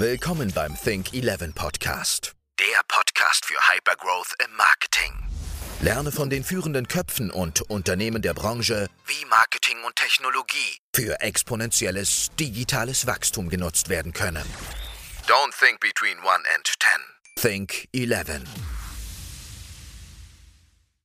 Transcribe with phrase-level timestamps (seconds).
[0.00, 2.32] Willkommen beim Think 11 Podcast.
[2.58, 5.12] Der Podcast für Hypergrowth im Marketing.
[5.82, 12.30] Lerne von den führenden Köpfen und Unternehmen der Branche, wie Marketing und Technologie für exponentielles
[12.40, 14.46] digitales Wachstum genutzt werden können.
[15.26, 16.66] Don't think between 1 and
[17.36, 17.66] 10.
[17.68, 18.40] Think 11.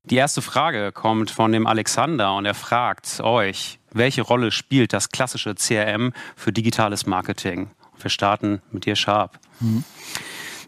[0.03, 5.09] Die erste Frage kommt von dem Alexander und er fragt euch, welche Rolle spielt das
[5.09, 7.71] klassische CRM für digitales Marketing?
[7.99, 9.39] Wir starten mit dir, Sharp.
[9.59, 9.83] Mhm.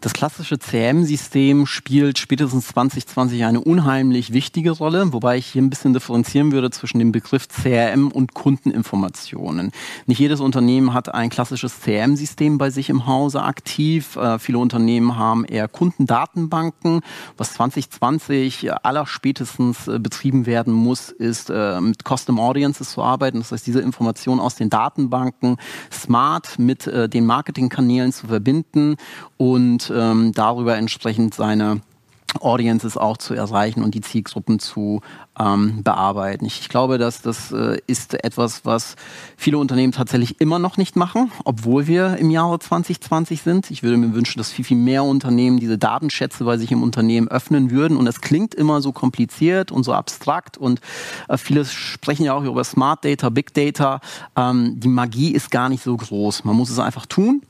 [0.00, 5.92] Das klassische CM-System spielt spätestens 2020 eine unheimlich wichtige Rolle, wobei ich hier ein bisschen
[5.92, 9.72] differenzieren würde zwischen dem Begriff CRM und Kundeninformationen.
[10.06, 14.14] Nicht jedes Unternehmen hat ein klassisches CRM-System bei sich im Hause aktiv.
[14.16, 17.00] Äh, viele Unternehmen haben eher Kundendatenbanken.
[17.36, 23.38] Was 2020 allerspätestens äh, betrieben werden muss, ist äh, mit Custom Audiences zu arbeiten.
[23.38, 25.56] Das heißt, diese Informationen aus den Datenbanken
[25.90, 28.96] smart mit äh, den Marketingkanälen zu verbinden
[29.36, 31.80] und ähm, darüber entsprechend seine
[32.40, 35.00] Audiences auch zu erreichen und die Zielgruppen zu
[35.38, 36.44] ähm, bearbeiten.
[36.44, 38.96] Ich, ich, glaube, dass das äh, ist etwas, was
[39.36, 43.70] viele Unternehmen tatsächlich immer noch nicht machen, obwohl wir im Jahre 2020 sind.
[43.70, 47.28] Ich würde mir wünschen, dass viel, viel mehr Unternehmen diese Datenschätze bei sich im Unternehmen
[47.28, 47.96] öffnen würden.
[47.96, 50.80] Und es klingt immer so kompliziert und so abstrakt und
[51.28, 54.00] äh, viele sprechen ja auch über Smart Data, Big Data.
[54.36, 56.44] Ähm, die Magie ist gar nicht so groß.
[56.44, 57.42] Man muss es einfach tun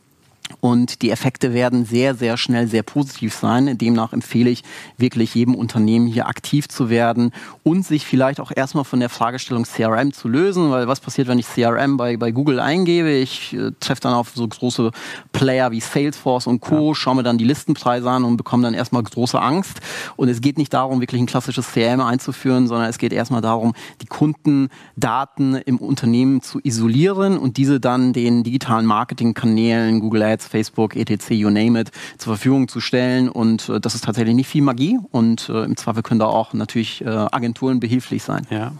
[0.61, 3.79] und die Effekte werden sehr, sehr schnell sehr positiv sein.
[3.79, 4.65] Demnach empfehle ich
[4.97, 7.33] wirklich jedem Unternehmen hier aktiv zu werden
[7.63, 11.39] und sich vielleicht auch erstmal von der Fragestellung CRM zu lösen, weil was passiert, wenn
[11.39, 13.11] ich CRM bei, bei Google eingebe?
[13.11, 14.91] Ich äh, treffe dann auf so große
[15.33, 16.95] Player wie Salesforce und Co., ja.
[16.95, 19.81] schaue mir dann die Listenpreise an und bekomme dann erstmal große Angst.
[20.17, 23.75] Und es geht nicht darum, wirklich ein klassisches CRM einzuführen, sondern es geht erstmal darum,
[24.03, 30.97] die Kundendaten im Unternehmen zu isolieren und diese dann den digitalen Marketingkanälen, Google Ads, Facebook,
[30.97, 33.29] etc., you name it, zur Verfügung zu stellen.
[33.29, 34.99] Und äh, das ist tatsächlich nicht viel Magie.
[35.11, 38.47] Und äh, im Zweifel können da auch natürlich äh, Agenturen behilflich sein.
[38.51, 38.73] Ja.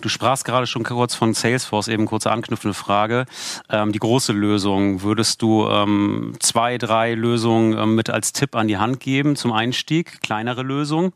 [0.00, 3.26] Du sprachst gerade schon kurz von Salesforce, eben kurze anknüpfende Frage.
[3.68, 8.68] Ähm, die große Lösung, würdest du ähm, zwei, drei Lösungen ähm, mit als Tipp an
[8.68, 10.20] die Hand geben zum Einstieg?
[10.22, 11.12] Kleinere Lösungen?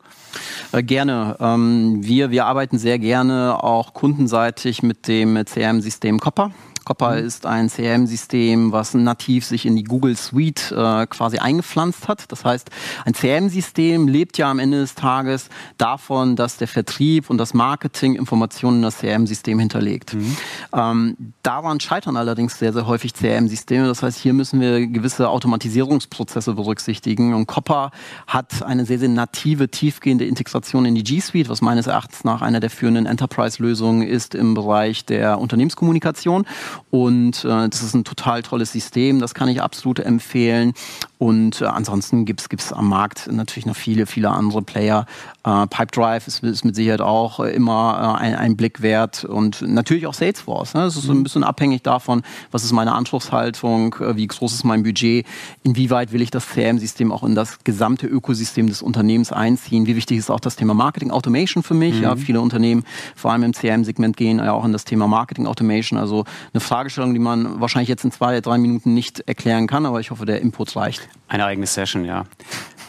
[0.72, 1.36] Äh, gerne.
[1.40, 6.50] Ähm, wir, wir arbeiten sehr gerne auch kundenseitig mit dem CRM-System Copper.
[6.84, 7.26] Copper mhm.
[7.26, 12.30] ist ein CRM-System, was nativ sich in die Google Suite äh, quasi eingepflanzt hat.
[12.30, 12.70] Das heißt,
[13.04, 15.48] ein CRM-System lebt ja am Ende des Tages
[15.78, 20.14] davon, dass der Vertrieb und das Marketing Informationen in das CRM-System hinterlegt.
[20.14, 20.36] Mhm.
[20.72, 23.86] Ähm, daran scheitern allerdings sehr, sehr häufig CRM-Systeme.
[23.86, 27.34] Das heißt, hier müssen wir gewisse Automatisierungsprozesse berücksichtigen.
[27.34, 27.90] Und Copper
[28.26, 32.42] hat eine sehr, sehr native, tiefgehende Integration in die G Suite, was meines Erachtens nach
[32.42, 36.46] einer der führenden Enterprise-Lösungen ist im Bereich der Unternehmenskommunikation.
[36.90, 40.74] Und äh, das ist ein total tolles System, das kann ich absolut empfehlen.
[41.22, 45.06] Und äh, ansonsten gibt es am Markt natürlich noch viele, viele andere Player.
[45.44, 49.62] Äh, Pipedrive ist, ist, mit Sicherheit auch äh, immer äh, ein, ein, Blick wert und
[49.62, 50.74] natürlich auch Salesforce.
[50.74, 50.80] Ne?
[50.80, 51.22] Das ist so ein mhm.
[51.22, 55.24] bisschen abhängig davon, was ist meine Anspruchshaltung, äh, wie groß ist mein Budget,
[55.62, 60.18] inwieweit will ich das CRM-System auch in das gesamte Ökosystem des Unternehmens einziehen, wie wichtig
[60.18, 61.98] ist auch das Thema Marketing Automation für mich.
[61.98, 62.02] Mhm.
[62.02, 62.82] Ja, viele Unternehmen,
[63.14, 66.00] vor allem im CRM-Segment, gehen ja auch in das Thema Marketing Automation.
[66.00, 70.00] Also eine Fragestellung, die man wahrscheinlich jetzt in zwei, drei Minuten nicht erklären kann, aber
[70.00, 71.11] ich hoffe, der Input reicht.
[71.28, 72.24] Eine eigene Session, ja.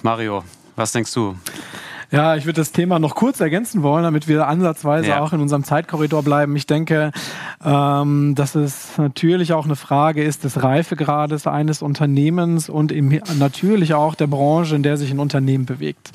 [0.01, 0.43] Mario,
[0.75, 1.37] was denkst du?
[2.13, 5.19] Ja, ich würde das Thema noch kurz ergänzen wollen, damit wir ansatzweise ja.
[5.19, 6.55] auch in unserem Zeitkorridor bleiben.
[6.55, 7.11] Ich denke,
[7.65, 13.95] ähm, dass es natürlich auch eine Frage ist des Reifegrades eines Unternehmens und im, natürlich
[13.95, 16.11] auch der Branche, in der sich ein Unternehmen bewegt.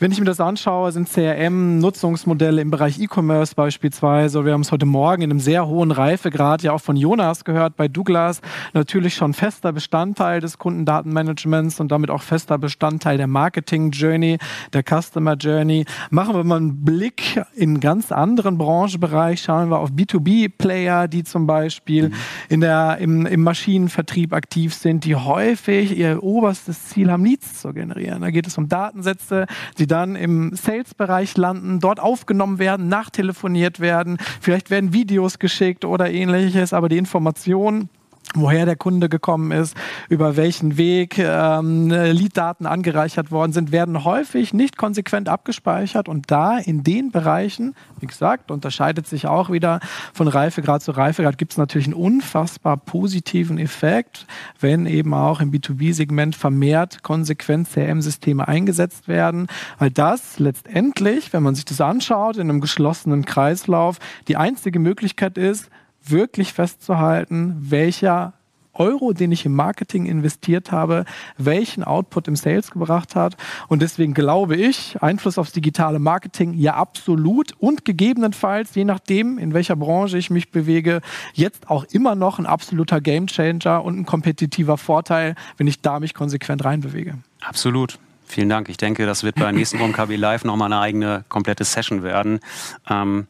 [0.00, 4.84] Wenn ich mir das anschaue, sind CRM-Nutzungsmodelle im Bereich E-Commerce beispielsweise, wir haben es heute
[4.84, 8.42] Morgen in einem sehr hohen Reifegrad ja auch von Jonas gehört, bei Douglas
[8.74, 14.36] natürlich schon fester Bestandteil des Kundendatenmanagements und damit auch fester Bestandteil der Marketing-Journey,
[14.74, 15.84] der Customer Journey.
[16.10, 21.24] Machen wir mal einen Blick in einen ganz anderen Branchenbereich, schauen wir auf B2B-Player, die
[21.24, 22.14] zum Beispiel mhm.
[22.48, 27.72] in der, im, im Maschinenvertrieb aktiv sind, die häufig ihr oberstes Ziel haben, Leads zu
[27.72, 28.22] generieren.
[28.22, 29.46] Da geht es um Datensätze,
[29.78, 36.10] die dann im Sales-Bereich landen, dort aufgenommen werden, nachtelefoniert werden, vielleicht werden Videos geschickt oder
[36.10, 37.88] ähnliches, aber die Information
[38.34, 39.76] woher der Kunde gekommen ist,
[40.08, 46.08] über welchen Weg ähm, Leaddaten angereichert worden sind, werden häufig nicht konsequent abgespeichert.
[46.08, 49.80] Und da in den Bereichen, wie gesagt, unterscheidet sich auch wieder
[50.12, 54.26] von Reifegrad zu Reifegrad, gibt es natürlich einen unfassbar positiven Effekt,
[54.60, 59.46] wenn eben auch im B2B-Segment vermehrt konsequent CRM-Systeme eingesetzt werden,
[59.78, 63.98] weil das letztendlich, wenn man sich das anschaut, in einem geschlossenen Kreislauf
[64.28, 65.70] die einzige Möglichkeit ist,
[66.10, 68.34] wirklich festzuhalten, welcher
[68.78, 71.04] Euro, den ich im Marketing investiert habe,
[71.36, 73.36] welchen Output im Sales gebracht hat.
[73.68, 79.52] Und deswegen glaube ich, Einfluss aufs digitale Marketing ja absolut und gegebenenfalls, je nachdem, in
[79.54, 81.00] welcher Branche ich mich bewege,
[81.34, 86.14] jetzt auch immer noch ein absoluter Gamechanger und ein kompetitiver Vorteil, wenn ich da mich
[86.14, 87.14] konsequent reinbewege.
[87.40, 87.98] Absolut.
[88.26, 88.68] Vielen Dank.
[88.68, 92.40] Ich denke, das wird bei nächsten OMKB Live nochmal eine eigene komplette Session werden.
[92.88, 93.26] Ähm,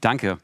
[0.00, 0.38] danke.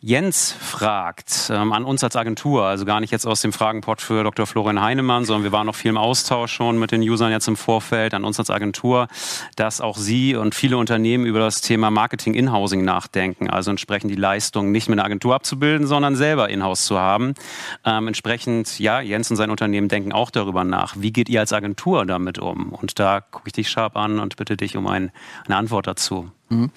[0.00, 4.24] Jens fragt ähm, an uns als Agentur, also gar nicht jetzt aus dem Fragenpot für
[4.24, 4.46] Dr.
[4.46, 7.56] Florian Heinemann, sondern wir waren noch viel im Austausch schon mit den Usern jetzt im
[7.56, 9.06] Vorfeld, an uns als Agentur,
[9.54, 14.16] dass auch Sie und viele Unternehmen über das Thema Marketing Inhousing nachdenken, also entsprechend die
[14.16, 17.34] Leistung nicht mit einer Agentur abzubilden, sondern selber Inhouse zu haben.
[17.84, 20.96] Ähm, entsprechend, ja, Jens und sein Unternehmen denken auch darüber nach.
[20.98, 22.72] Wie geht ihr als Agentur damit um?
[22.72, 25.12] Und da gucke ich dich scharf an und bitte dich um ein,
[25.46, 26.30] eine Antwort dazu.
[26.52, 26.70] Mhm.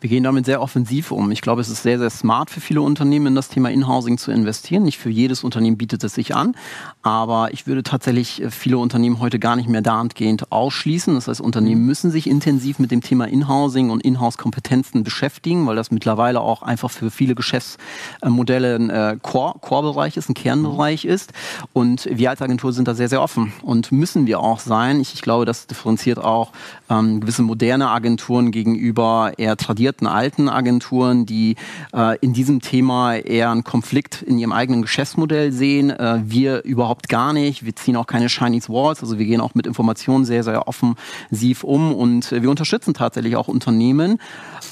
[0.00, 1.30] Wir gehen damit sehr offensiv um.
[1.30, 4.32] Ich glaube, es ist sehr, sehr smart für viele Unternehmen in das Thema Inhousing zu
[4.32, 4.82] investieren.
[4.82, 6.56] Nicht für jedes Unternehmen bietet es sich an,
[7.02, 11.14] aber ich würde tatsächlich äh, viele Unternehmen heute gar nicht mehr dahingehend ausschließen.
[11.14, 15.90] Das heißt, Unternehmen müssen sich intensiv mit dem Thema Inhousing und Inhouse-Kompetenzen beschäftigen, weil das
[15.90, 21.32] mittlerweile auch einfach für viele Geschäftsmodelle ein äh, Core-Bereich ist, ein Kernbereich ist.
[21.72, 25.00] Und wir als Agentur sind da sehr, sehr offen und müssen wir auch sein.
[25.00, 26.52] Ich, ich glaube, das differenziert auch
[26.90, 31.56] ähm, gewisse moderne Agenturen gegenüber eher tradierten alten Agenturen, die
[31.94, 35.90] äh, in diesem Thema eher einen Konflikt in ihrem eigenen Geschäftsmodell sehen.
[35.90, 37.64] Äh, wir überhaupt gar nicht.
[37.64, 39.02] Wir ziehen auch keine Chinese Walls.
[39.02, 43.48] Also wir gehen auch mit Informationen sehr, sehr offensiv um und wir unterstützen tatsächlich auch
[43.48, 44.18] Unternehmen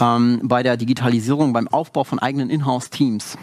[0.01, 3.37] ähm, bei der Digitalisierung, beim Aufbau von eigenen Inhouse-Teams.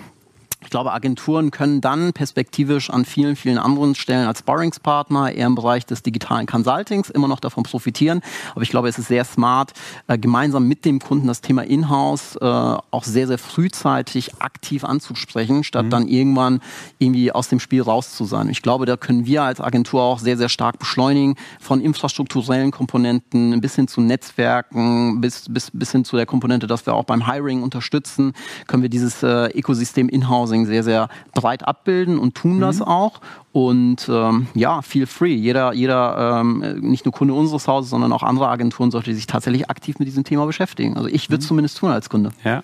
[0.67, 5.55] Ich glaube, Agenturen können dann perspektivisch an vielen, vielen anderen Stellen als Sparringspartner eher im
[5.55, 8.19] Bereich des digitalen Consultings immer noch davon profitieren.
[8.51, 9.71] Aber ich glaube, es ist sehr smart,
[10.07, 15.63] äh, gemeinsam mit dem Kunden das Thema Inhouse äh, auch sehr, sehr frühzeitig aktiv anzusprechen,
[15.63, 15.89] statt mhm.
[15.89, 16.59] dann irgendwann
[16.99, 18.49] irgendwie aus dem Spiel raus zu sein.
[18.49, 23.61] Ich glaube, da können wir als Agentur auch sehr, sehr stark beschleunigen, von infrastrukturellen Komponenten
[23.61, 27.25] bis hin zu Netzwerken, bis, bis, bis hin zu der Komponente, dass wir auch beim
[27.25, 28.33] Hiring unterstützen,
[28.67, 32.61] können wir dieses äh, Ökosystem Inhouse Housing sehr, sehr breit abbilden und tun mhm.
[32.61, 33.21] das auch.
[33.51, 35.33] Und ähm, ja, feel free.
[35.33, 39.69] Jeder, jeder ähm, nicht nur Kunde unseres Hauses, sondern auch andere Agenturen sollte sich tatsächlich
[39.69, 40.95] aktiv mit diesem Thema beschäftigen.
[40.97, 41.47] Also ich würde es mhm.
[41.49, 42.31] zumindest tun als Kunde.
[42.43, 42.63] Ja.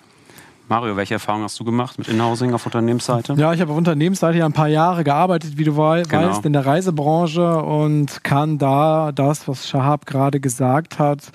[0.66, 3.34] Mario, welche Erfahrungen hast du gemacht mit Inhousing auf Unternehmensseite?
[3.34, 6.40] Ja, ich habe auf Unternehmensseite ja ein paar Jahre gearbeitet, wie du weißt, genau.
[6.42, 11.30] in der Reisebranche und kann da das, was Shahab gerade gesagt hat,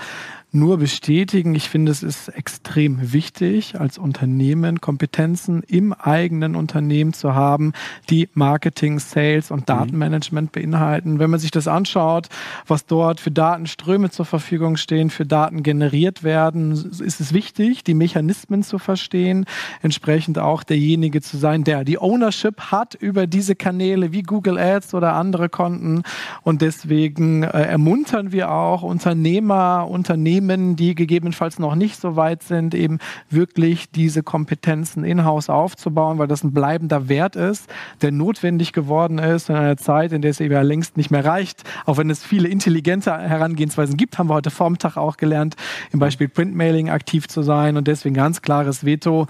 [0.51, 1.53] nur bestätigen.
[1.53, 7.73] Ich finde, es ist extrem wichtig, als Unternehmen Kompetenzen im eigenen Unternehmen zu haben,
[8.09, 9.65] die Marketing, Sales und mhm.
[9.65, 11.19] Datenmanagement beinhalten.
[11.19, 12.29] Wenn man sich das anschaut,
[12.65, 17.93] was dort für Datenströme zur Verfügung stehen, für Daten generiert werden, ist es wichtig, die
[17.93, 19.45] Mechanismen zu verstehen,
[19.83, 24.95] entsprechend auch derjenige zu sein, der die Ownership hat über diese Kanäle wie Google Ads
[24.95, 26.03] oder andere Konten.
[26.41, 32.43] Und deswegen äh, ermuntern wir auch Unternehmer, Unternehmen, Unternehmen, die gegebenenfalls noch nicht so weit
[32.43, 32.99] sind, eben
[33.29, 37.69] wirklich diese Kompetenzen in-house aufzubauen, weil das ein bleibender Wert ist,
[38.01, 41.25] der notwendig geworden ist in einer Zeit, in der es eben ja längst nicht mehr
[41.25, 41.63] reicht.
[41.85, 45.55] Auch wenn es viele intelligente Herangehensweisen gibt, haben wir heute Vormittag auch gelernt,
[45.91, 49.27] im Beispiel Printmailing aktiv zu sein und deswegen ganz klares Veto,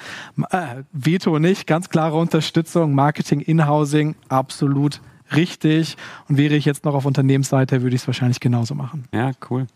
[0.51, 5.01] äh, Veto nicht, ganz klare Unterstützung, Marketing, In-Housing, absolut
[5.35, 5.97] richtig.
[6.27, 9.05] Und wäre ich jetzt noch auf Unternehmensseite, würde ich es wahrscheinlich genauso machen.
[9.13, 9.67] Ja, cool.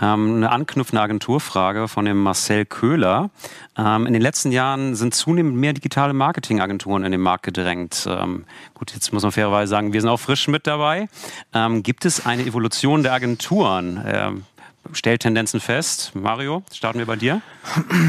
[0.00, 3.30] Ähm, eine anknüpfende Agenturfrage von dem Marcel Köhler.
[3.76, 8.06] Ähm, in den letzten Jahren sind zunehmend mehr digitale Marketingagenturen in den Markt gedrängt.
[8.08, 11.08] Ähm, gut, jetzt muss man fairerweise sagen, wir sind auch frisch mit dabei.
[11.52, 14.44] Ähm, gibt es eine Evolution der Agenturen?
[14.92, 16.12] Stellt Tendenzen fest.
[16.14, 17.42] Mario, starten wir bei dir.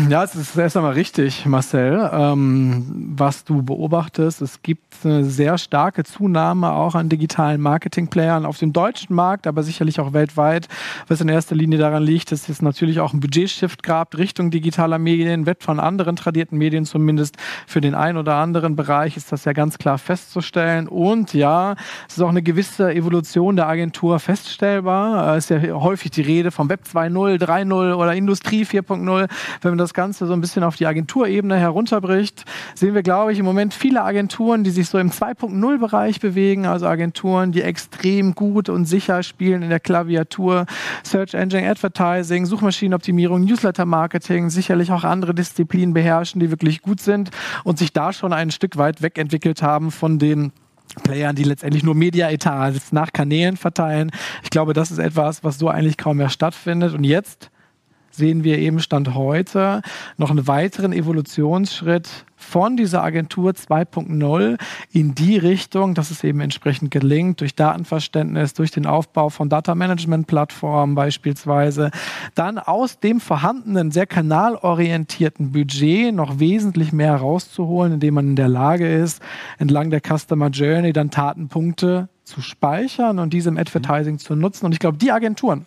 [0.09, 4.41] Ja, es ist erst einmal richtig, Marcel, ähm, was du beobachtest.
[4.41, 9.63] Es gibt eine sehr starke Zunahme auch an digitalen Marketingplayern auf dem deutschen Markt, aber
[9.63, 10.67] sicherlich auch weltweit,
[11.07, 14.99] was in erster Linie daran liegt, dass es natürlich auch ein Budgetshift gab Richtung digitaler
[14.99, 19.45] Medien, wird von anderen tradierten Medien zumindest für den einen oder anderen Bereich ist das
[19.45, 20.87] ja ganz klar festzustellen.
[20.87, 21.75] Und ja,
[22.07, 25.35] es ist auch eine gewisse Evolution der Agentur feststellbar.
[25.35, 29.27] Es ist ja häufig die Rede vom Web 2.0, 3.0 oder Industrie 4.0,
[29.61, 33.39] wenn man das Ganze so ein bisschen auf die Agenturebene herunterbricht, sehen wir, glaube ich,
[33.39, 38.69] im Moment viele Agenturen, die sich so im 2.0-Bereich bewegen, also Agenturen, die extrem gut
[38.69, 40.65] und sicher spielen in der Klaviatur,
[41.03, 47.31] Search Engine Advertising, Suchmaschinenoptimierung, Newsletter-Marketing, sicherlich auch andere Disziplinen beherrschen, die wirklich gut sind
[47.65, 50.53] und sich da schon ein Stück weit wegentwickelt haben von den
[50.95, 54.11] Playern, die letztendlich nur Media-Etats nach Kanälen verteilen.
[54.43, 56.93] Ich glaube, das ist etwas, was so eigentlich kaum mehr stattfindet.
[56.93, 57.50] Und jetzt
[58.11, 59.81] sehen wir eben Stand heute
[60.17, 64.57] noch einen weiteren Evolutionsschritt von dieser Agentur 2.0
[64.91, 69.75] in die Richtung, dass es eben entsprechend gelingt, durch Datenverständnis, durch den Aufbau von Data
[69.75, 71.91] Management Plattformen beispielsweise,
[72.35, 78.49] dann aus dem vorhandenen, sehr kanalorientierten Budget noch wesentlich mehr rauszuholen, indem man in der
[78.49, 79.21] Lage ist,
[79.59, 84.65] entlang der Customer Journey dann Tatenpunkte zu speichern und diese im Advertising zu nutzen.
[84.65, 85.65] Und ich glaube, die Agenturen,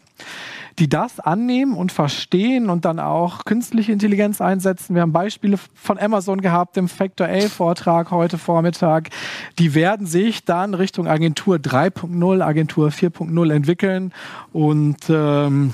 [0.78, 4.94] die das annehmen und verstehen und dann auch künstliche Intelligenz einsetzen.
[4.94, 9.10] Wir haben Beispiele von Amazon gehabt im Factor A-Vortrag heute Vormittag.
[9.58, 14.12] Die werden sich dann Richtung Agentur 3.0, Agentur 4.0 entwickeln
[14.52, 15.72] und ähm,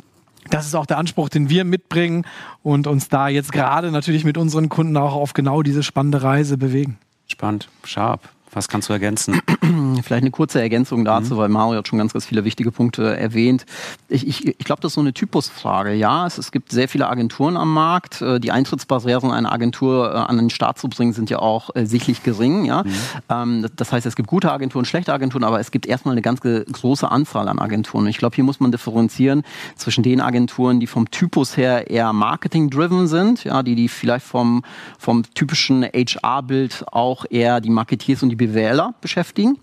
[0.49, 2.27] das ist auch der Anspruch, den wir mitbringen
[2.63, 6.59] und uns da jetzt gerade natürlich mit unseren Kunden auch auf genau diese spannende Reise
[6.59, 6.99] bewegen.
[7.27, 8.21] Spannend, scharf.
[8.53, 9.41] Was kannst du ergänzen?
[10.05, 11.39] Vielleicht eine kurze Ergänzung dazu, mhm.
[11.39, 13.67] weil Mario hat schon ganz, ganz viele wichtige Punkte erwähnt.
[14.09, 15.93] Ich, ich, ich glaube, das ist so eine Typusfrage.
[15.95, 18.23] Ja, es, es gibt sehr viele Agenturen am Markt.
[18.23, 21.87] Äh, die Eintrittsbarrieren einer Agentur äh, an den Start zu bringen, sind ja auch äh,
[21.87, 22.65] sichtlich gering.
[22.65, 22.83] Ja?
[22.83, 22.91] Mhm.
[23.29, 26.41] Ähm, das heißt, es gibt gute Agenturen, schlechte Agenturen, aber es gibt erstmal eine ganz
[26.41, 28.07] große Anzahl an Agenturen.
[28.07, 29.43] Ich glaube, hier muss man differenzieren
[29.77, 34.63] zwischen den Agenturen, die vom Typus her eher marketing-driven sind, ja, die, die vielleicht vom,
[34.99, 39.59] vom typischen HR-Bild auch eher die Marketeers und die BWLer beschäftigen.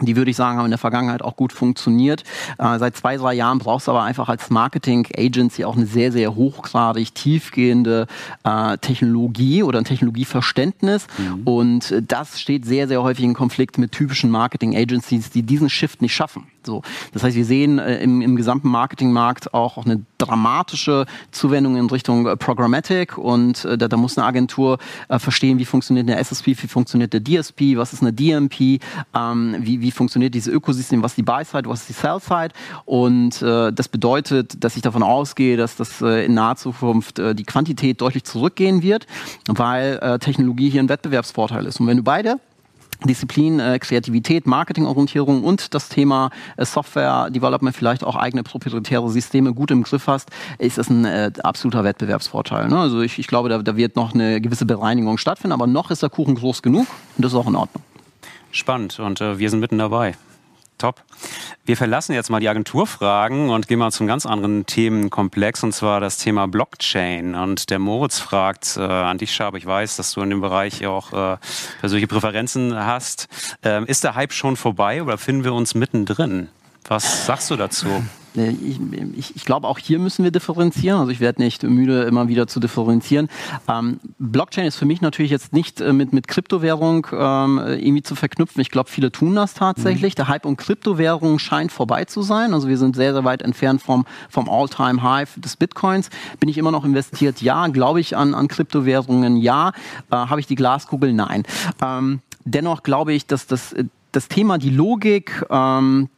[0.00, 2.24] Die würde ich sagen, haben in der Vergangenheit auch gut funktioniert.
[2.58, 6.34] Äh, seit zwei, drei Jahren brauchst du aber einfach als Marketing-Agency auch eine sehr, sehr
[6.34, 8.06] hochgradig tiefgehende
[8.44, 11.06] äh, Technologie oder ein Technologieverständnis.
[11.18, 11.42] Mhm.
[11.44, 16.14] Und das steht sehr, sehr häufig in Konflikt mit typischen Marketing-Agencies, die diesen Shift nicht
[16.14, 16.44] schaffen.
[16.66, 16.82] So.
[17.12, 21.86] Das heißt, wir sehen äh, im, im gesamten Marketingmarkt auch, auch eine dramatische Zuwendung in
[21.86, 26.18] Richtung äh, Programmatic und äh, da, da, muss eine Agentur äh, verstehen, wie funktioniert eine
[26.18, 28.80] SSP, wie funktioniert der DSP, was ist eine DMP,
[29.14, 32.50] ähm, wie, wie funktioniert dieses Ökosystem, was ist die Buy-Side, was ist die Sell-Side
[32.84, 37.44] und äh, das bedeutet, dass ich davon ausgehe, dass das äh, in naher Zukunft die
[37.44, 39.06] Quantität deutlich zurückgehen wird,
[39.48, 41.80] weil Technologie hier ein Wettbewerbsvorteil ist.
[41.80, 42.38] Und wenn du beide
[43.04, 49.52] Disziplin, äh, Kreativität, Marketingorientierung und das Thema äh, Software Development, vielleicht auch eigene proprietäre Systeme
[49.52, 52.68] gut im Griff hast, ist es ein äh, absoluter Wettbewerbsvorteil.
[52.68, 52.78] Ne?
[52.78, 56.02] Also ich, ich glaube, da, da wird noch eine gewisse Bereinigung stattfinden, aber noch ist
[56.02, 57.82] der Kuchen groß genug und das ist auch in Ordnung.
[58.50, 60.14] Spannend und äh, wir sind mitten dabei.
[60.78, 61.02] Top.
[61.64, 66.00] Wir verlassen jetzt mal die Agenturfragen und gehen mal zum ganz anderen Themenkomplex und zwar
[66.00, 67.34] das Thema Blockchain.
[67.34, 70.86] Und der Moritz fragt äh, an dich, Schab, ich weiß, dass du in dem Bereich
[70.86, 71.38] auch äh,
[71.80, 73.28] persönliche Präferenzen hast.
[73.62, 76.48] Ähm, ist der Hype schon vorbei oder finden wir uns mittendrin?
[76.88, 77.88] Was sagst du dazu?
[78.36, 78.78] Äh, ich,
[79.16, 81.00] ich, ich glaube, auch hier müssen wir differenzieren.
[81.00, 83.28] Also ich werde nicht müde, immer wieder zu differenzieren.
[83.68, 88.14] Ähm, Blockchain ist für mich natürlich jetzt nicht äh, mit, mit Kryptowährung ähm, irgendwie zu
[88.14, 88.60] verknüpfen.
[88.60, 90.14] Ich glaube, viele tun das tatsächlich.
[90.14, 90.16] Mhm.
[90.16, 92.54] Der Hype um Kryptowährungen scheint vorbei zu sein.
[92.54, 96.10] Also wir sind sehr, sehr weit entfernt vom, vom All-Time-High des Bitcoins.
[96.40, 97.42] Bin ich immer noch investiert?
[97.42, 97.66] Ja.
[97.68, 99.36] Glaube ich an, an Kryptowährungen?
[99.36, 99.72] Ja.
[100.10, 101.12] Äh, Habe ich die Glaskugel?
[101.12, 101.44] Nein.
[101.82, 103.74] Ähm, dennoch glaube ich, dass das,
[104.12, 106.08] das Thema, die Logik, ähm,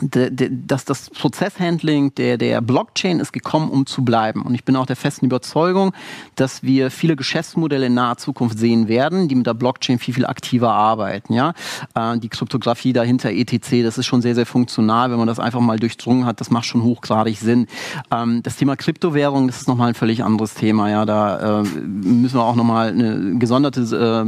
[0.00, 4.42] dass das Prozesshandling der, der Blockchain ist gekommen, um zu bleiben.
[4.42, 5.92] Und ich bin auch der festen Überzeugung,
[6.36, 10.26] dass wir viele Geschäftsmodelle in naher Zukunft sehen werden, die mit der Blockchain viel, viel
[10.26, 11.34] aktiver arbeiten.
[11.34, 11.54] Ja?
[11.94, 15.60] Äh, die Kryptographie dahinter, etc., das ist schon sehr, sehr funktional, wenn man das einfach
[15.60, 16.40] mal durchdrungen hat.
[16.40, 17.66] Das macht schon hochgradig Sinn.
[18.10, 20.88] Ähm, das Thema Kryptowährung, das ist nochmal ein völlig anderes Thema.
[20.88, 21.04] Ja?
[21.04, 23.80] Da äh, müssen wir auch nochmal eine gesonderte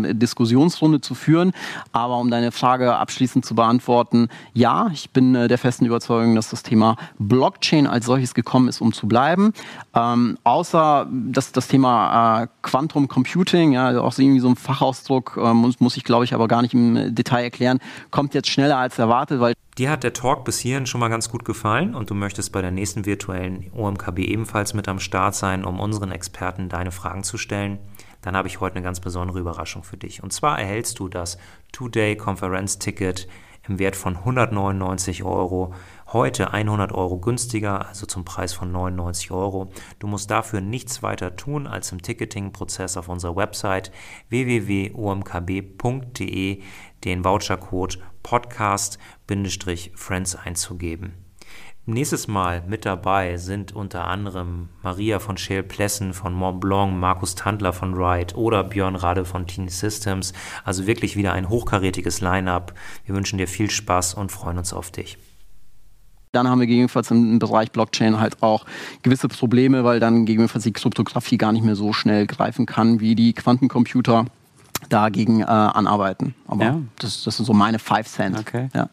[0.04, 1.52] äh, Diskussionsrunde zu führen.
[1.92, 6.62] Aber um deine Frage abschließend zu beantworten, ja, ich bin der festen Überzeugung, dass das
[6.62, 9.52] Thema Blockchain als solches gekommen ist, um zu bleiben.
[9.94, 15.54] Ähm, außer dass das Thema äh, Quantum Computing, ja, auch irgendwie so ein Fachausdruck, äh,
[15.54, 17.78] muss, muss ich glaube ich aber gar nicht im Detail erklären,
[18.10, 21.30] kommt jetzt schneller als erwartet, weil Dir hat der Talk bis hierhin schon mal ganz
[21.30, 25.64] gut gefallen und du möchtest bei der nächsten virtuellen OMKB ebenfalls mit am Start sein,
[25.64, 27.78] um unseren Experten deine Fragen zu stellen
[28.22, 30.22] dann habe ich heute eine ganz besondere Überraschung für dich.
[30.22, 31.38] Und zwar erhältst du das
[31.72, 33.28] Two-Day-Konferenz-Ticket
[33.68, 35.74] im Wert von 199 Euro.
[36.12, 39.70] Heute 100 Euro günstiger, also zum Preis von 99 Euro.
[39.98, 43.92] Du musst dafür nichts weiter tun, als im Ticketing-Prozess auf unserer Website
[44.28, 44.92] www.omkb.de
[47.04, 51.31] den Vouchercode Podcast-Friends einzugeben.
[51.84, 57.34] Nächstes Mal mit dabei sind unter anderem Maria von Shale Plessen von Mont Blanc, Markus
[57.34, 60.32] Tandler von Ride oder Björn Rade von Teen Systems.
[60.64, 62.72] Also wirklich wieder ein hochkarätiges Line-up.
[63.04, 65.18] Wir wünschen dir viel Spaß und freuen uns auf dich.
[66.30, 68.64] Dann haben wir gegebenenfalls im Bereich Blockchain halt auch
[69.02, 73.16] gewisse Probleme, weil dann gegebenenfalls die Kryptographie gar nicht mehr so schnell greifen kann wie
[73.16, 74.26] die Quantencomputer
[74.88, 76.36] dagegen äh, anarbeiten.
[76.46, 76.80] Aber ja.
[77.00, 78.38] das, das sind so meine Five Cent.
[78.38, 78.68] Okay.
[78.72, 78.88] Ja.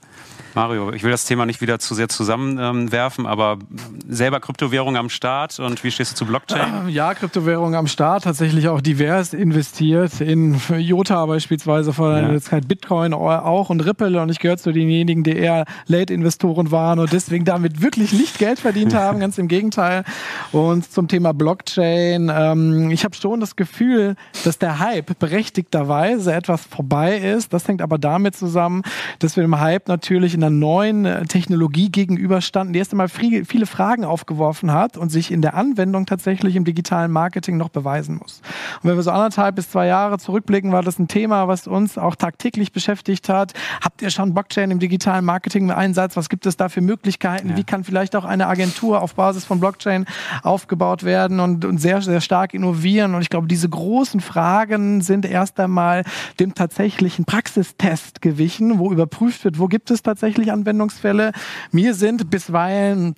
[0.55, 3.59] Mario, ich will das Thema nicht wieder zu sehr zusammenwerfen, ähm, aber
[4.07, 6.89] selber Kryptowährung am Start und wie stehst du zu Blockchain?
[6.99, 12.41] Ja, Kryptowährung am Start, tatsächlich auch divers investiert in Jota beispielsweise vor einer ja.
[12.41, 17.13] Zeit, Bitcoin auch und Ripple und ich gehöre zu denjenigen, die eher Late-Investoren waren und
[17.13, 20.03] deswegen damit wirklich nicht Geld verdient haben, ganz im Gegenteil.
[20.51, 26.65] Und zum Thema Blockchain, ähm, ich habe schon das Gefühl, dass der Hype berechtigterweise etwas
[26.65, 27.53] vorbei ist.
[27.53, 28.81] Das hängt aber damit zusammen,
[29.19, 33.65] dass wir dem Hype natürlich in einer neuen äh, Technologie gegenüberstanden, die erst einmal viele
[33.65, 38.41] Fragen aufgeworfen hat und sich in der Anwendung tatsächlich im digitalen Marketing noch beweisen muss.
[38.81, 41.97] Und wenn wir so anderthalb bis zwei Jahre zurückblicken, war das ein Thema, was uns
[41.97, 43.53] auch tagtäglich beschäftigt hat.
[43.83, 46.15] Habt ihr schon Blockchain im digitalen Marketing im Einsatz?
[46.15, 47.49] Was gibt es da für Möglichkeiten?
[47.49, 47.57] Ja.
[47.57, 50.05] Wie kann vielleicht auch eine Agentur auf Basis von Blockchain
[50.43, 53.13] aufgebaut werden und, und sehr, sehr stark innovieren?
[53.13, 56.05] Und ich glaube, diese großen Fragen sind erst einmal
[56.39, 61.31] dem tatsächlichen Praxistest gewichen, wo überprüft wird, wo gibt es tatsächlich tatsächlich Anwendungsfälle.
[61.71, 63.15] Mir sind bisweilen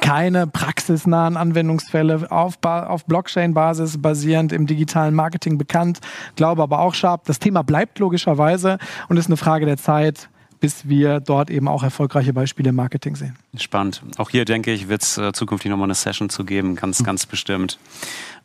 [0.00, 5.98] keine praxisnahen Anwendungsfälle auf, auf Blockchain-Basis basierend im digitalen Marketing bekannt.
[6.36, 10.28] Glaube aber auch Sharp, das Thema bleibt logischerweise und ist eine Frage der Zeit,
[10.60, 13.36] bis wir dort eben auch erfolgreiche Beispiele im Marketing sehen.
[13.56, 14.02] Spannend.
[14.18, 17.04] Auch hier denke ich, wird es äh, zukünftig nochmal eine Session zu geben, ganz, mhm.
[17.04, 17.78] ganz bestimmt.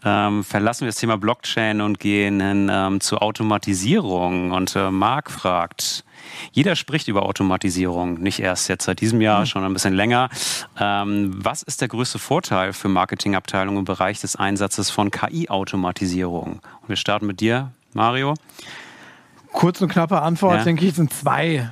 [0.04, 4.52] Ähm, verlassen wir das Thema Blockchain und gehen hin, ähm, zur Automatisierung.
[4.52, 6.06] Und äh, Marc fragt,
[6.52, 9.46] jeder spricht über Automatisierung, nicht erst jetzt seit diesem Jahr, mhm.
[9.48, 10.30] schon ein bisschen länger.
[10.80, 16.62] Ähm, was ist der größte Vorteil für Marketingabteilungen im Bereich des Einsatzes von KI-Automatisierung?
[16.82, 18.36] Und wir starten mit dir, Mario.
[19.52, 20.64] Kurz und knappe Antwort, ja.
[20.64, 21.72] denke ich, sind zwei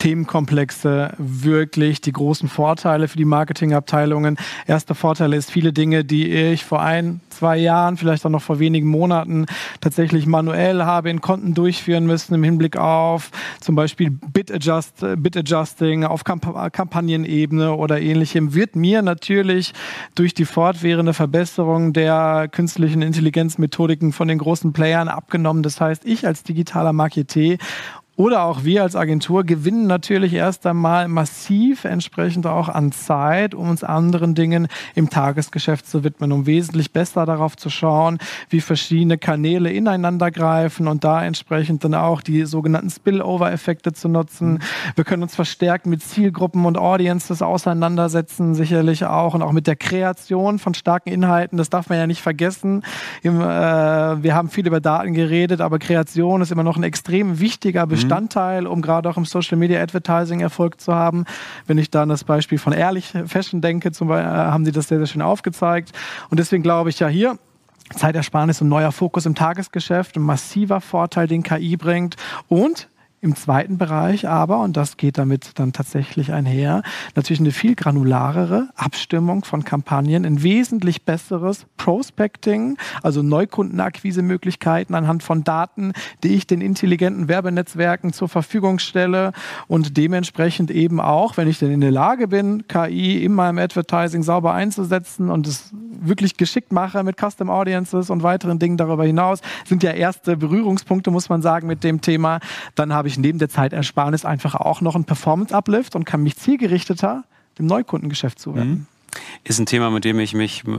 [0.00, 4.36] Themenkomplexe wirklich die großen Vorteile für die Marketingabteilungen.
[4.66, 8.58] Erster Vorteil ist viele Dinge, die ich vor ein, zwei Jahren, vielleicht auch noch vor
[8.58, 9.46] wenigen Monaten
[9.80, 13.30] tatsächlich manuell habe in Konten durchführen müssen im Hinblick auf
[13.60, 16.40] zum Beispiel Bit-Adjust, Bit-Adjusting auf Kamp
[16.72, 19.74] Kampagnenebene oder ähnlichem, wird mir natürlich
[20.14, 25.62] durch die fortwährende Verbesserung der künstlichen Intelligenzmethodiken von den großen Playern abgenommen.
[25.62, 27.56] Das heißt, ich als digitaler Marketer
[28.20, 33.70] oder auch wir als Agentur gewinnen natürlich erst einmal massiv entsprechend auch an Zeit, um
[33.70, 38.18] uns anderen Dingen im Tagesgeschäft zu widmen, um wesentlich besser darauf zu schauen,
[38.50, 44.58] wie verschiedene Kanäle ineinander greifen und da entsprechend dann auch die sogenannten Spillover-Effekte zu nutzen.
[44.96, 49.76] Wir können uns verstärkt mit Zielgruppen und Audiences auseinandersetzen, sicherlich auch und auch mit der
[49.76, 51.56] Kreation von starken Inhalten.
[51.56, 52.82] Das darf man ja nicht vergessen.
[53.22, 57.86] Äh, wir haben viel über Daten geredet, aber Kreation ist immer noch ein extrem wichtiger
[57.86, 61.24] Bestandteil Bestandteil, um gerade auch im Social Media Advertising Erfolg zu haben.
[61.66, 64.72] Wenn ich da an das Beispiel von Ehrlich Fashion denke, zum Beispiel, äh, haben sie
[64.72, 65.92] das sehr, sehr schön aufgezeigt.
[66.28, 67.38] Und deswegen glaube ich ja hier,
[67.94, 72.16] Zeitersparnis und neuer Fokus im Tagesgeschäft, ein massiver Vorteil, den KI bringt.
[72.48, 72.88] Und
[73.22, 76.82] im zweiten Bereich aber, und das geht damit dann tatsächlich einher,
[77.14, 85.44] natürlich eine viel granularere Abstimmung von Kampagnen, ein wesentlich besseres Prospecting, also Neukundenakquise-Möglichkeiten anhand von
[85.44, 89.32] Daten, die ich den intelligenten Werbenetzwerken zur Verfügung stelle
[89.68, 94.22] und dementsprechend eben auch, wenn ich denn in der Lage bin, KI in meinem Advertising
[94.22, 99.40] sauber einzusetzen und es wirklich geschickt mache mit Custom Audiences und weiteren Dingen darüber hinaus,
[99.66, 102.40] sind ja erste Berührungspunkte, muss man sagen, mit dem Thema,
[102.74, 107.24] dann habe neben der Zeitersparnis einfach auch noch einen Performance-Uplift und kann mich zielgerichteter
[107.58, 108.70] dem Neukundengeschäft zuwenden.
[108.70, 108.86] Mhm
[109.44, 110.70] ist ein Thema, mit dem ich mich äh,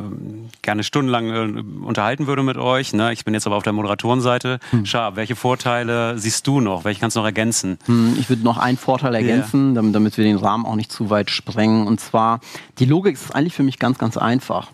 [0.62, 2.94] gerne stundenlang äh, unterhalten würde mit euch.
[2.94, 3.12] Ne?
[3.14, 4.60] Ich bin jetzt aber auf der Moderatorenseite.
[4.72, 4.86] Hm.
[4.86, 6.84] Schab, welche Vorteile siehst du noch?
[6.84, 7.78] Welche kannst du noch ergänzen?
[7.86, 9.84] Hm, ich würde noch einen Vorteil ergänzen, yeah.
[9.92, 11.88] damit wir den Rahmen auch nicht zu weit sprengen.
[11.88, 12.40] Und zwar,
[12.80, 14.70] die Logik ist eigentlich für mich ganz, ganz einfach.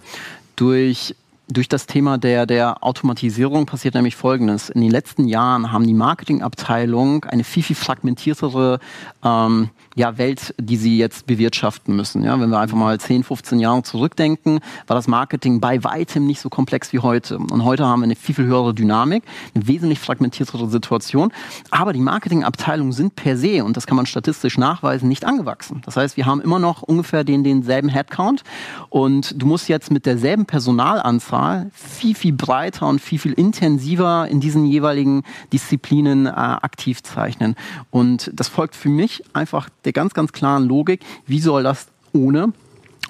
[0.56, 1.15] Durch
[1.49, 4.69] durch das Thema der, der Automatisierung passiert nämlich Folgendes.
[4.69, 8.79] In den letzten Jahren haben die Marketingabteilungen eine viel, viel fragmentiertere
[9.23, 12.23] ähm, ja, Welt, die sie jetzt bewirtschaften müssen.
[12.23, 16.41] Ja, wenn wir einfach mal 10, 15 Jahre zurückdenken, war das Marketing bei weitem nicht
[16.41, 17.38] so komplex wie heute.
[17.38, 19.23] Und heute haben wir eine viel, viel höhere Dynamik,
[19.55, 21.31] eine wesentlich fragmentiertere Situation.
[21.71, 25.81] Aber die Marketingabteilungen sind per se, und das kann man statistisch nachweisen, nicht angewachsen.
[25.86, 28.43] Das heißt, wir haben immer noch ungefähr den, denselben Headcount.
[28.89, 31.37] Und du musst jetzt mit derselben Personalanzahl
[31.73, 35.23] viel, viel breiter und viel, viel intensiver in diesen jeweiligen
[35.54, 37.56] Disziplinen äh, aktiv zeichnen.
[37.91, 42.54] Und das folgt für mich einfach der ganz, ganz klaren Logik, wie soll das ohne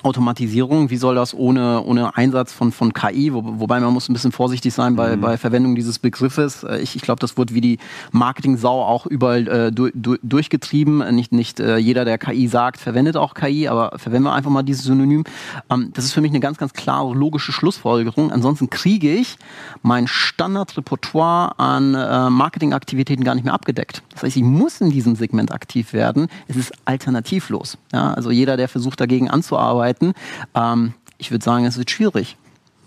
[0.03, 4.13] Automatisierung, wie soll das ohne, ohne Einsatz von, von KI, wo, wobei man muss ein
[4.13, 5.21] bisschen vorsichtig sein bei, mhm.
[5.21, 6.63] bei Verwendung dieses Begriffes.
[6.63, 7.79] Äh, ich, ich glaube, das wird wie die
[8.11, 11.15] Marketing-Sau auch überall äh, du, du, durchgetrieben.
[11.15, 14.63] Nicht, nicht äh, jeder, der KI sagt, verwendet auch KI, aber verwenden wir einfach mal
[14.63, 15.23] dieses Synonym.
[15.69, 18.31] Ähm, das ist für mich eine ganz, ganz klare logische Schlussfolgerung.
[18.31, 19.37] Ansonsten kriege ich
[19.81, 24.03] mein Standardrepertoire an äh, Marketingaktivitäten gar nicht mehr abgedeckt.
[24.13, 26.27] Das heißt, ich muss in diesem Segment aktiv werden.
[26.47, 27.77] Es ist alternativlos.
[27.91, 28.13] Ja?
[28.13, 30.13] Also jeder, der versucht, dagegen anzuarbeiten, arbeiten.
[30.55, 32.37] Ähm, ich würde sagen, es wird schwierig.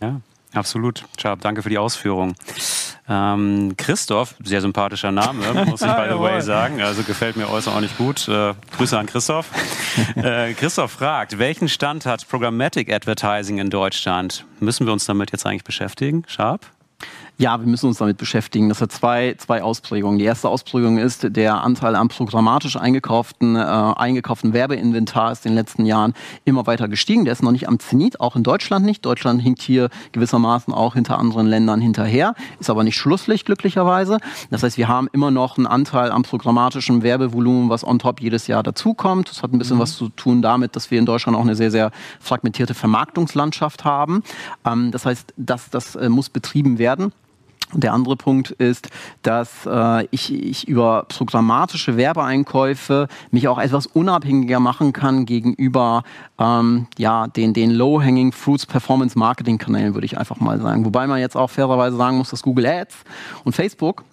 [0.00, 0.20] Ja,
[0.54, 1.04] absolut.
[1.20, 2.34] Schab, danke für die Ausführung.
[3.08, 6.80] Ähm, Christoph, sehr sympathischer Name, muss ich by the way sagen.
[6.80, 8.28] Also gefällt mir außerordentlich gut.
[8.28, 9.50] Äh, Grüße an Christoph.
[10.16, 14.44] äh, Christoph fragt, welchen Stand hat Programmatic Advertising in Deutschland?
[14.60, 16.22] Müssen wir uns damit jetzt eigentlich beschäftigen?
[16.28, 16.66] Sharp?
[17.40, 18.68] Ja, wir müssen uns damit beschäftigen.
[18.68, 20.18] Das hat zwei, zwei Ausprägungen.
[20.18, 25.56] Die erste Ausprägung ist, der Anteil am programmatisch eingekauften, äh, eingekauften Werbeinventar ist in den
[25.56, 26.12] letzten Jahren
[26.44, 27.24] immer weiter gestiegen.
[27.24, 29.06] Der ist noch nicht am Zenit, auch in Deutschland nicht.
[29.06, 34.18] Deutschland hinkt hier gewissermaßen auch hinter anderen Ländern hinterher, ist aber nicht Schlusslicht glücklicherweise.
[34.50, 38.48] Das heißt, wir haben immer noch einen Anteil am programmatischen Werbevolumen, was on top jedes
[38.48, 39.30] Jahr dazukommt.
[39.30, 39.80] Das hat ein bisschen mhm.
[39.80, 44.24] was zu tun damit, dass wir in Deutschland auch eine sehr, sehr fragmentierte Vermarktungslandschaft haben.
[44.66, 47.14] Ähm, das heißt, das, das äh, muss betrieben werden.
[47.72, 48.88] Und der andere Punkt ist,
[49.22, 56.02] dass äh, ich, ich über programmatische Werbeeinkäufe mich auch etwas unabhängiger machen kann gegenüber
[56.38, 60.84] ähm, ja, den, den Low-Hanging Fruits Performance Marketing Kanälen, würde ich einfach mal sagen.
[60.84, 62.96] Wobei man jetzt auch fairerweise sagen muss, dass Google Ads
[63.44, 64.04] und Facebook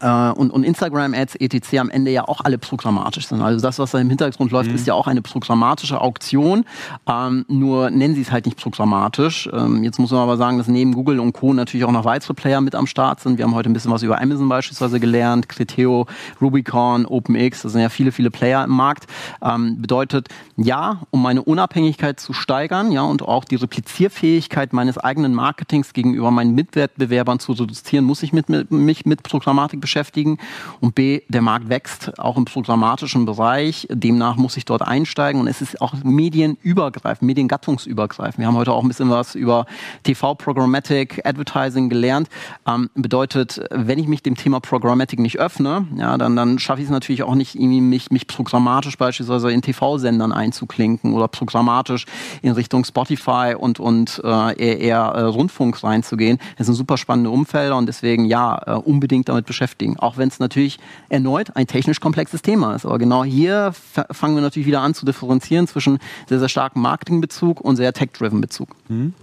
[0.00, 1.78] und, und Instagram-Ads, etc.
[1.78, 3.40] am Ende ja auch alle programmatisch sind.
[3.42, 4.76] Also das, was da im Hintergrund läuft, mhm.
[4.76, 6.64] ist ja auch eine programmatische Auktion.
[7.06, 9.48] Ähm, nur nennen sie es halt nicht programmatisch.
[9.52, 11.52] Ähm, jetzt muss man aber sagen, dass neben Google und Co.
[11.52, 13.38] natürlich auch noch weitere Player mit am Start sind.
[13.38, 16.06] Wir haben heute ein bisschen was über Amazon beispielsweise gelernt, Criteo,
[16.40, 19.06] Rubicon, OpenX, das sind ja viele, viele Player im Markt.
[19.42, 25.34] Ähm, bedeutet, ja, um meine Unabhängigkeit zu steigern, ja, und auch die Replizierfähigkeit meines eigenen
[25.34, 30.38] Marketings gegenüber meinen Mitwettbewerbern zu reduzieren, muss ich mit, mit, mich mit Programmatik beschäftigen.
[30.80, 33.86] Und B, der Markt wächst auch im programmatischen Bereich.
[33.90, 35.42] Demnach muss ich dort einsteigen.
[35.42, 38.38] Und es ist auch medienübergreifend, mediengattungsübergreifend.
[38.38, 39.66] Wir haben heute auch ein bisschen was über
[40.04, 42.30] TV-Programmatic Advertising gelernt.
[42.66, 46.86] Ähm, bedeutet, wenn ich mich dem Thema Programmatic nicht öffne, ja, dann, dann schaffe ich
[46.86, 52.06] es natürlich auch nicht, irgendwie mich, mich programmatisch beispielsweise in TV-Sendern einzuklinken oder programmatisch
[52.40, 56.38] in Richtung Spotify und, und äh, eher, eher äh, Rundfunk reinzugehen.
[56.56, 60.28] Das sind super spannende Umfelder und deswegen ja, äh, unbedingt damit beschäftigen beschäftigen, auch wenn
[60.28, 62.86] es natürlich erneut ein technisch komplexes Thema ist.
[62.86, 63.72] Aber genau hier
[64.10, 68.40] fangen wir natürlich wieder an zu differenzieren zwischen sehr, sehr starkem Marketingbezug und sehr tech-driven
[68.40, 68.70] Bezug.
[68.88, 69.14] Mhm.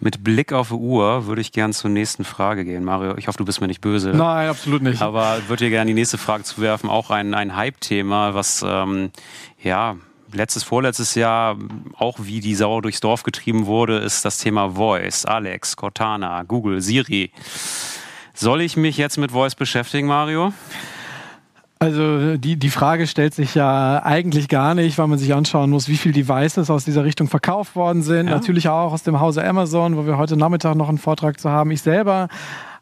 [0.00, 2.84] Mit Blick auf die Uhr würde ich gerne zur nächsten Frage gehen.
[2.84, 4.10] Mario, ich hoffe, du bist mir nicht böse.
[4.10, 5.00] Nein, absolut nicht.
[5.00, 6.90] Aber würde dir gerne die nächste Frage zuwerfen.
[6.90, 9.10] Auch ein, ein Hype-Thema, was ähm,
[9.62, 9.96] ja
[10.32, 11.56] letztes, vorletztes Jahr
[11.96, 15.24] auch wie die Sau durchs Dorf getrieben wurde, ist das Thema Voice.
[15.24, 17.30] Alex, Cortana, Google, Siri.
[18.34, 20.52] Soll ich mich jetzt mit Voice beschäftigen, Mario?
[21.78, 25.88] Also die, die Frage stellt sich ja eigentlich gar nicht, weil man sich anschauen muss,
[25.88, 28.26] wie viele Devices aus dieser Richtung verkauft worden sind.
[28.26, 28.34] Ja.
[28.34, 31.70] Natürlich auch aus dem Hause Amazon, wo wir heute Nachmittag noch einen Vortrag zu haben.
[31.70, 32.28] Ich selber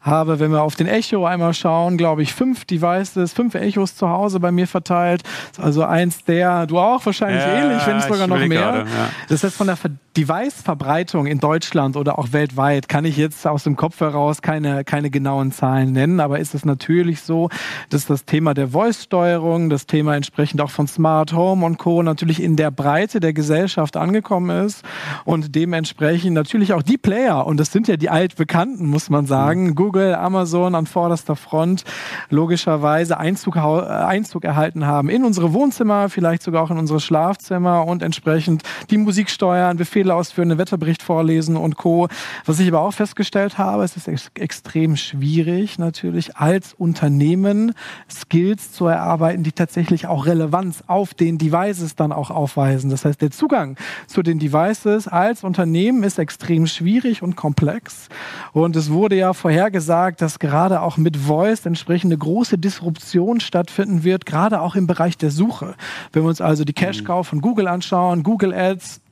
[0.03, 4.09] habe, wenn wir auf den Echo einmal schauen, glaube ich, fünf Devices, fünf Echos zu
[4.09, 5.23] Hause bei mir verteilt.
[5.57, 8.61] Also eins der, du auch wahrscheinlich ja, ähnlich, wenn es sogar noch mehr.
[8.61, 9.09] Grade, ja.
[9.29, 9.77] Das heißt, von der
[10.15, 15.09] Device-Verbreitung in Deutschland oder auch weltweit kann ich jetzt aus dem Kopf heraus keine, keine
[15.09, 17.49] genauen Zahlen nennen, aber ist es natürlich so,
[17.89, 22.03] dass das Thema der Voice-Steuerung, das Thema entsprechend auch von Smart Home und Co.
[22.03, 24.83] natürlich in der Breite der Gesellschaft angekommen ist
[25.25, 29.67] und dementsprechend natürlich auch die Player, und das sind ja die altbekannten, muss man sagen,
[29.67, 29.75] mhm.
[29.93, 31.83] Google, Amazon an vorderster Front,
[32.31, 38.01] logischerweise Einzug, Einzug erhalten haben in unsere Wohnzimmer, vielleicht sogar auch in unsere Schlafzimmer und
[38.01, 42.07] entsprechend die Musik steuern, Befehle ausführen, einen Wetterbericht vorlesen und Co.
[42.47, 47.73] Was ich aber auch festgestellt habe, es ist ex extrem schwierig natürlich als Unternehmen
[48.09, 52.89] Skills zu erarbeiten, die tatsächlich auch Relevanz auf den Devices dann auch aufweisen.
[52.89, 53.77] Das heißt, der Zugang
[54.07, 58.09] zu den Devices als Unternehmen ist extrem schwierig und komplex.
[58.53, 59.82] Und es wurde ja vorhergesagt,
[60.21, 65.31] dass gerade auch mit Voice entsprechende große Disruption stattfinden wird, gerade auch im Bereich der
[65.31, 65.75] Suche.
[66.11, 69.02] Wenn wir uns also die Cash-Cow von Google anschauen, Google Ads,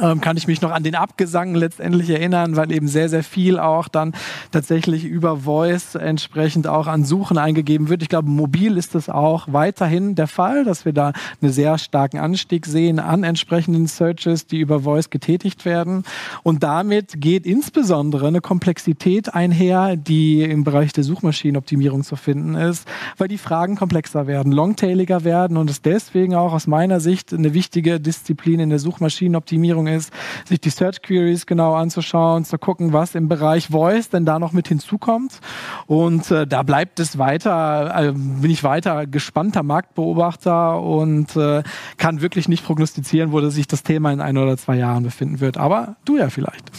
[0.00, 3.58] ähm, kann ich mich noch an den Abgesang letztendlich erinnern, weil eben sehr, sehr viel
[3.58, 4.12] auch dann
[4.50, 8.02] tatsächlich über Voice entsprechend auch an Suchen eingegeben wird.
[8.02, 12.18] Ich glaube, mobil ist das auch weiterhin der Fall, dass wir da einen sehr starken
[12.18, 16.04] Anstieg sehen an entsprechenden Searches, die über Voice getätigt werden.
[16.42, 22.86] Und damit geht insbesondere eine Komplexität einher, die im Bereich der Suchmaschinenoptimierung zu finden ist,
[23.16, 27.54] weil die Fragen komplexer werden, longtailiger werden und es deswegen auch aus meiner Sicht eine
[27.54, 30.12] wichtige Disziplin in der Suchmaschinenoptimierung Empfehlung ist,
[30.46, 34.52] sich die Search Queries genau anzuschauen, zu gucken, was im Bereich Voice denn da noch
[34.52, 35.40] mit hinzukommt.
[35.86, 41.62] Und äh, da bleibt es weiter, äh, bin ich weiter gespannter Marktbeobachter und äh,
[41.96, 45.56] kann wirklich nicht prognostizieren, wo sich das Thema in ein oder zwei Jahren befinden wird.
[45.56, 46.70] Aber du ja vielleicht.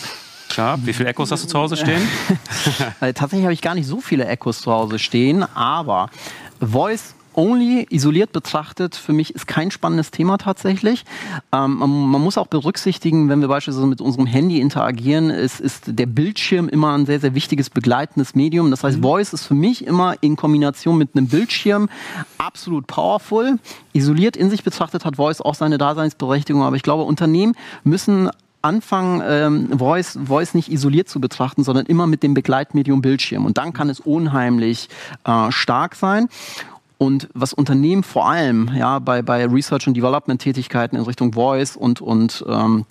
[0.49, 0.79] Klar.
[0.83, 2.01] Wie viele Echos hast du zu Hause stehen?
[2.99, 6.09] Tatsächlich habe ich gar nicht so viele Echos zu Hause stehen, aber
[6.59, 11.05] Voice Only isoliert betrachtet, für mich ist kein spannendes Thema tatsächlich.
[11.53, 15.83] Ähm, man, man, muss auch berücksichtigen, wenn wir beispielsweise mit unserem Handy interagieren, ist, ist
[15.85, 18.71] der Bildschirm immer ein sehr, sehr wichtiges begleitendes Medium.
[18.71, 19.03] Das heißt, mhm.
[19.03, 21.89] Voice ist für mich immer in Kombination mit einem Bildschirm
[22.39, 23.59] absolut powerful.
[23.93, 28.31] Isoliert in sich betrachtet hat Voice auch seine Daseinsberechtigung, aber ich glaube, Unternehmen müssen
[28.63, 33.45] anfangen, ähm, Voice, Voice nicht isoliert zu betrachten, sondern immer mit dem Begleitmedium Bildschirm.
[33.45, 34.89] Und dann kann es unheimlich
[35.23, 36.29] äh, stark sein.
[36.97, 42.01] Und was Unternehmen vor allem ja, bei, bei Research und Development-Tätigkeiten in Richtung Voice und,
[42.01, 42.85] und ähm,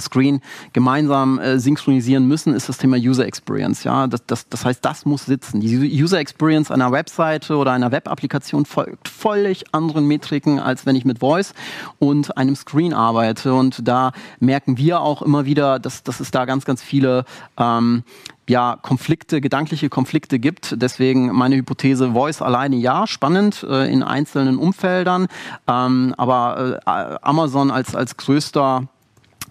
[0.00, 0.40] Screen
[0.72, 3.84] gemeinsam äh, synchronisieren müssen, ist das Thema User Experience.
[3.84, 5.60] Ja, das, das, das heißt, das muss sitzen.
[5.60, 11.04] Die User Experience einer Webseite oder einer Web-Applikation folgt völlig anderen Metriken, als wenn ich
[11.04, 11.54] mit Voice
[11.98, 13.54] und einem Screen arbeite.
[13.54, 17.24] Und da merken wir auch immer wieder, dass, dass es da ganz, ganz viele
[17.56, 18.04] ähm,
[18.48, 20.74] ja, Konflikte, gedankliche Konflikte gibt.
[20.80, 25.28] Deswegen meine Hypothese, Voice alleine ja, spannend äh, in einzelnen Umfeldern,
[25.66, 28.88] ähm, aber äh, Amazon als, als größter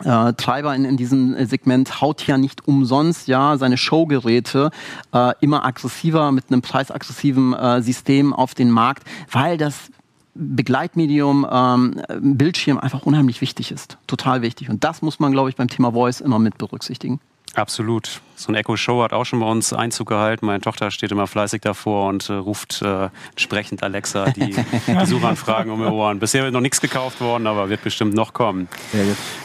[0.03, 4.71] äh, Treiber in, in diesem Segment haut ja nicht umsonst ja seine Showgeräte
[5.13, 9.91] äh, immer aggressiver mit einem preisaggressiven äh, System auf den Markt, weil das
[10.37, 14.69] Begleitmedium ähm, Bildschirm einfach unheimlich wichtig ist, total wichtig.
[14.69, 17.19] Und das muss man, glaube ich, beim Thema Voice immer mit berücksichtigen.
[17.55, 18.21] Absolut.
[18.35, 20.45] So ein Echo Show hat auch schon bei uns Einzug gehalten.
[20.45, 24.55] Meine Tochter steht immer fleißig davor und äh, ruft äh, entsprechend Alexa die,
[24.87, 26.19] die Suchanfragen um die Ohren.
[26.19, 28.67] Bisher wird noch nichts gekauft worden, aber wird bestimmt noch kommen.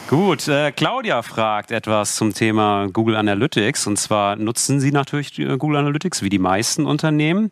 [0.09, 3.87] Gut, äh, Claudia fragt etwas zum Thema Google Analytics.
[3.87, 7.49] Und zwar nutzen Sie natürlich äh, Google Analytics wie die meisten Unternehmen.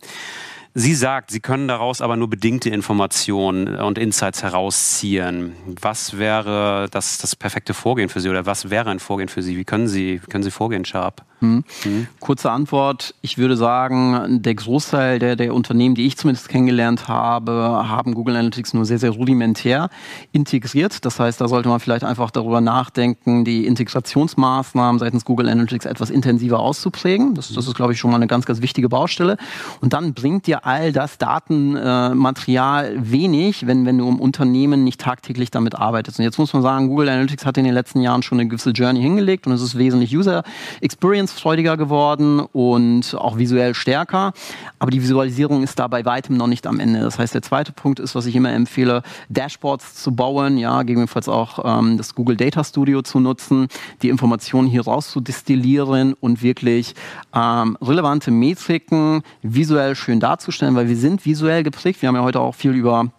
[0.73, 5.53] Sie sagt, Sie können daraus aber nur bedingte Informationen und Insights herausziehen.
[5.81, 9.57] Was wäre das, das perfekte Vorgehen für Sie oder was wäre ein Vorgehen für Sie?
[9.57, 11.25] Wie können Sie, wie können Sie vorgehen, Sharp?
[11.39, 11.63] Hm.
[11.81, 12.07] Hm.
[12.19, 13.15] Kurze Antwort.
[13.21, 18.35] Ich würde sagen, der Großteil der, der Unternehmen, die ich zumindest kennengelernt habe, haben Google
[18.35, 19.89] Analytics nur sehr, sehr rudimentär
[20.31, 21.03] integriert.
[21.03, 26.11] Das heißt, da sollte man vielleicht einfach darüber nachdenken, die Integrationsmaßnahmen seitens Google Analytics etwas
[26.11, 27.33] intensiver auszuprägen.
[27.33, 29.37] Das, das ist, glaube ich, schon mal eine ganz, ganz wichtige Baustelle.
[29.81, 35.51] Und dann bringt dir all das Datenmaterial wenig, wenn, wenn du im Unternehmen nicht tagtäglich
[35.51, 36.19] damit arbeitest.
[36.19, 38.71] Und jetzt muss man sagen, Google Analytics hat in den letzten Jahren schon eine gewisse
[38.71, 40.43] Journey hingelegt und es ist wesentlich User
[40.81, 44.33] Experience leistungsfreudiger geworden und auch visuell stärker.
[44.79, 46.99] Aber die Visualisierung ist da bei weitem noch nicht am Ende.
[46.99, 51.29] Das heißt, der zweite Punkt ist, was ich immer empfehle, Dashboards zu bauen, ja, gegebenenfalls
[51.29, 53.67] auch ähm, das Google Data Studio zu nutzen,
[54.01, 56.95] die Informationen hier raus zu destillieren und wirklich
[57.33, 62.01] ähm, relevante Metriken visuell schön darzustellen, weil wir sind visuell geprägt.
[62.01, 63.11] Wir haben ja heute auch viel über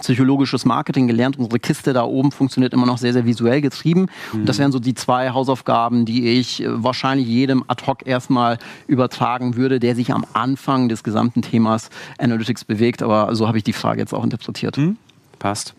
[0.00, 1.38] psychologisches Marketing gelernt.
[1.38, 4.08] Unsere Kiste da oben funktioniert immer noch sehr, sehr visuell getrieben.
[4.32, 4.40] Mhm.
[4.40, 8.58] Und das wären so die zwei Hausaufgaben, die ich äh, wahrscheinlich jedem ad hoc erstmal
[8.86, 13.02] übertragen würde, der sich am Anfang des gesamten Themas Analytics bewegt.
[13.02, 14.76] Aber so habe ich die Frage jetzt auch interpretiert.
[14.76, 14.96] Mhm.
[15.38, 15.74] Passt.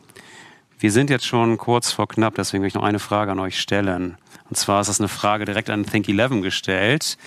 [0.79, 3.59] Wir sind jetzt schon kurz vor knapp, deswegen will ich noch eine Frage an euch
[3.59, 4.17] stellen.
[4.49, 7.17] Und zwar ist das eine Frage direkt an Think11 gestellt.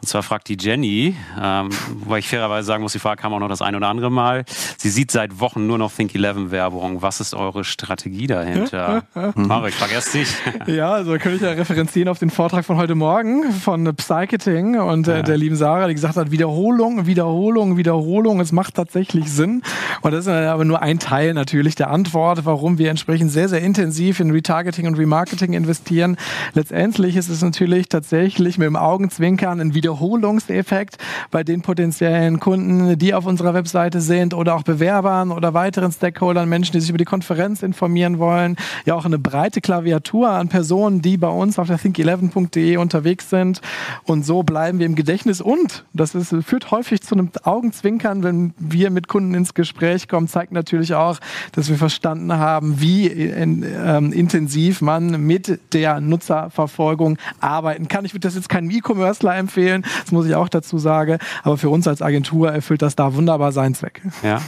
[0.00, 1.70] Und zwar fragt die Jenny, ähm,
[2.04, 4.44] wobei ich fairerweise sagen muss, die Frage kam auch noch das ein oder andere Mal.
[4.76, 7.02] Sie sieht seit Wochen nur noch Think11-Werbung.
[7.02, 9.04] Was ist eure Strategie dahinter?
[9.34, 10.28] Marek, erst dich.
[10.66, 15.08] ja, also könnte ich ja referenzieren auf den Vortrag von heute Morgen von Psycheting und
[15.08, 15.22] äh, ja.
[15.22, 19.62] der lieben Sarah, die gesagt hat, Wiederholung, Wiederholung, Wiederholung, es macht tatsächlich Sinn.
[20.02, 23.60] Und das ist aber nur ein Teil natürlich der Antwort, warum wir entsprechend sehr, sehr
[23.60, 26.16] intensiv in Retargeting und Remarketing investieren.
[26.52, 30.98] Letztendlich ist es natürlich tatsächlich mit dem Augenzwinkern ein Wiederholungseffekt
[31.30, 36.48] bei den potenziellen Kunden, die auf unserer Webseite sind oder auch Bewerbern oder weiteren Stakeholdern,
[36.48, 38.56] Menschen, die sich über die Konferenz informieren wollen.
[38.84, 43.60] Ja, auch eine breite Klaviatur an Personen, die bei uns auf der think11.de unterwegs sind.
[44.04, 45.40] Und so bleiben wir im Gedächtnis.
[45.40, 50.28] Und das ist, führt häufig zu einem Augenzwinkern, wenn wir mit Kunden ins Gespräch kommen,
[50.28, 51.18] zeigt natürlich auch,
[51.52, 56.00] dass wir verstanden haben, wie in, ähm, intensiv man mit der
[56.34, 58.04] Nutzerverfolgung arbeiten kann.
[58.04, 61.68] Ich würde das jetzt keinem E-Commercer empfehlen, das muss ich auch dazu sagen, aber für
[61.68, 64.02] uns als Agentur erfüllt das da wunderbar seinen Zweck.
[64.22, 64.40] Ja.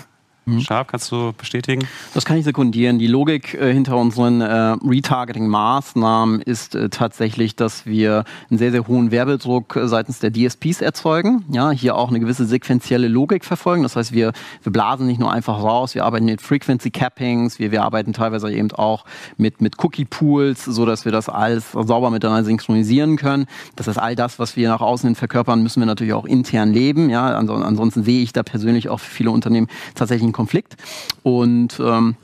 [0.49, 0.61] Mhm.
[0.61, 1.89] Sharp, kannst du bestätigen?
[2.15, 3.01] Das kann ich sekundieren.
[3.01, 8.87] Die Logik äh, hinter unseren äh, Retargeting-Maßnahmen ist äh, tatsächlich, dass wir einen sehr, sehr
[8.87, 11.45] hohen Werbedruck äh, seitens der DSPs erzeugen.
[11.51, 13.83] Ja, hier auch eine gewisse sequenzielle Logik verfolgen.
[13.83, 14.33] Das heißt, wir,
[14.63, 18.53] wir blasen nicht nur einfach raus, wir arbeiten mit Frequency Cappings, wir, wir arbeiten teilweise
[18.53, 19.05] eben auch
[19.39, 23.47] mit, mit Cookie-Pools, so dass wir das alles sauber miteinander synchronisieren können.
[23.75, 26.73] Das heißt, all das, was wir nach außen hin verkörpern, müssen wir natürlich auch intern
[26.73, 27.11] leben.
[27.11, 30.77] Ja, ansonsten sehe ich da persönlich auch für viele Unternehmen tatsächlich Konflikt.
[31.23, 32.17] Und ähm,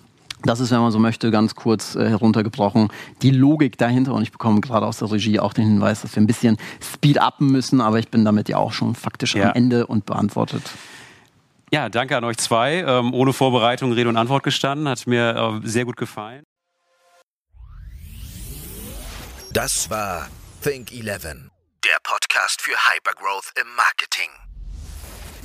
[0.44, 2.88] das ist, wenn man so möchte, ganz kurz äh, heruntergebrochen,
[3.22, 4.14] die Logik dahinter.
[4.14, 7.20] Und ich bekomme gerade aus der Regie auch den Hinweis, dass wir ein bisschen speed
[7.20, 9.50] upen müssen, aber ich bin damit ja auch schon faktisch ja.
[9.50, 10.62] am Ende und beantwortet.
[11.72, 12.84] Ja, danke an euch zwei.
[12.86, 14.88] Ähm, ohne Vorbereitung Rede und Antwort gestanden.
[14.88, 16.42] Hat mir äh, sehr gut gefallen.
[19.52, 20.28] Das war
[20.62, 21.22] Think 11,
[21.84, 24.51] der Podcast für Hypergrowth im Marketing.